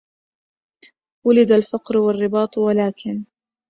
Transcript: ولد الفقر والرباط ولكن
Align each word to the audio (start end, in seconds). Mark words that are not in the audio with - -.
ولد 1.25 1.51
الفقر 1.51 1.97
والرباط 1.97 2.57
ولكن 2.57 3.25